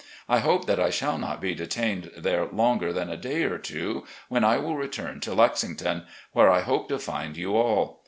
I 0.27 0.39
hope 0.39 0.65
that 0.65 0.79
I 0.79 0.89
shall 0.89 1.19
not 1.19 1.39
be 1.39 1.53
detained 1.53 2.09
there 2.17 2.47
longer 2.47 2.91
than 2.91 3.11
a 3.11 3.17
day 3.17 3.43
or 3.43 3.59
two, 3.59 4.07
when 4.29 4.43
I 4.43 4.57
will 4.57 4.75
return 4.75 5.19
to 5.19 5.35
Lexington, 5.35 6.07
where 6.31 6.49
I 6.49 6.61
hope 6.61 6.89
to 6.89 6.97
find 6.97 7.37
you 7.37 7.55
all. 7.55 7.99